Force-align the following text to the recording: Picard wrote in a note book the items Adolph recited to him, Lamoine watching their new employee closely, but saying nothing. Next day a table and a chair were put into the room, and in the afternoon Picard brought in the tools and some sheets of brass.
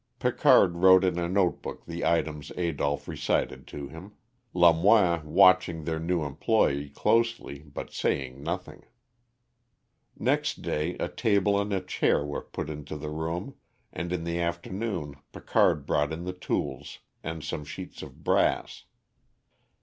Picard 0.17 0.77
wrote 0.77 1.03
in 1.03 1.19
a 1.19 1.29
note 1.29 1.61
book 1.61 1.85
the 1.85 2.03
items 2.03 2.51
Adolph 2.57 3.07
recited 3.07 3.67
to 3.67 3.87
him, 3.87 4.13
Lamoine 4.51 5.23
watching 5.25 5.83
their 5.83 5.99
new 5.99 6.23
employee 6.23 6.89
closely, 6.89 7.59
but 7.59 7.93
saying 7.93 8.41
nothing. 8.41 8.83
Next 10.17 10.63
day 10.63 10.95
a 10.97 11.07
table 11.07 11.61
and 11.61 11.71
a 11.71 11.81
chair 11.81 12.25
were 12.25 12.41
put 12.41 12.67
into 12.67 12.97
the 12.97 13.11
room, 13.11 13.53
and 13.93 14.11
in 14.11 14.23
the 14.23 14.39
afternoon 14.39 15.17
Picard 15.31 15.85
brought 15.85 16.11
in 16.11 16.23
the 16.23 16.33
tools 16.33 16.97
and 17.23 17.43
some 17.43 17.63
sheets 17.63 18.01
of 18.01 18.23
brass. 18.23 18.85